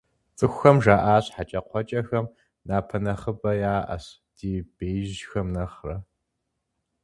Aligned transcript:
ЦӀыхухэм 0.37 0.77
жаӀащ:- 0.83 1.25
ХьэкӀэкхъуэкӀэхэм 1.35 2.25
напэ 2.67 2.97
нэхъыбэ 3.03 3.51
яӀэщ, 3.75 4.05
ди 4.35 4.51
беижьхэм 4.75 5.47
нэхърэ! 5.55 5.97